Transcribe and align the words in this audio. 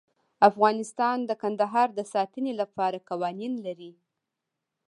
افغانستان 0.49 1.17
د 1.29 1.31
کندهار 1.41 1.89
د 1.95 1.99
ساتنې 2.13 2.53
لپاره 2.61 3.05
قوانین 3.09 3.53
لري. 3.65 3.91